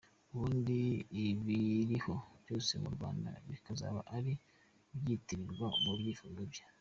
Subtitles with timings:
[0.33, 0.79] Ubundi
[1.27, 4.41] ibiriho byose mu Rwanda bikazaba ariwe
[4.99, 6.63] byitirirwa, mu byifuzo bye.